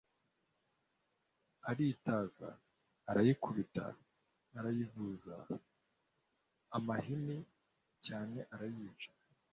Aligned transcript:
Aritaza, 1.69 2.49
arayikubita, 3.09 3.83
ayivuza 4.69 5.35
amahiri 6.77 7.37
cyane, 8.05 8.39
arayica. 8.53 9.11